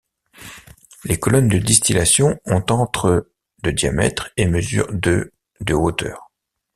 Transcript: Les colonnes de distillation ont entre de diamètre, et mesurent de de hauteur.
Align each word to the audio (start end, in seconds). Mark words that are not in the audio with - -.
Les 1.03 1.19
colonnes 1.19 1.47
de 1.47 1.59
distillation 1.59 2.39
ont 2.47 2.63
entre 2.69 3.29
de 3.61 3.69
diamètre, 3.69 4.31
et 4.35 4.47
mesurent 4.47 4.91
de 4.91 5.31
de 5.59 5.75
hauteur. 5.75 6.31